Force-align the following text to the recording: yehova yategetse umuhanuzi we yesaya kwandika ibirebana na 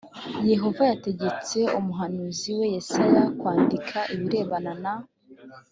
yehova 0.51 0.83
yategetse 0.91 1.57
umuhanuzi 1.79 2.49
we 2.59 2.65
yesaya 2.73 3.21
kwandika 3.39 3.97
ibirebana 4.15 4.73
na 4.83 4.93